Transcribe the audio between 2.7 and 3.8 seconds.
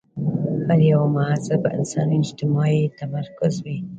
یې تمرکز وي.